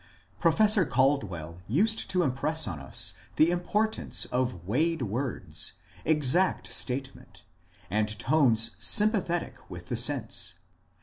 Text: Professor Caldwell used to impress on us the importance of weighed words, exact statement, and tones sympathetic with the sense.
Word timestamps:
Professor 0.39 0.83
Caldwell 0.83 1.61
used 1.67 2.09
to 2.09 2.23
impress 2.23 2.67
on 2.67 2.79
us 2.79 3.13
the 3.35 3.51
importance 3.51 4.25
of 4.25 4.65
weighed 4.67 5.03
words, 5.03 5.73
exact 6.05 6.73
statement, 6.73 7.43
and 7.87 8.17
tones 8.17 8.75
sympathetic 8.79 9.69
with 9.69 9.89
the 9.89 9.97
sense. 9.97 10.55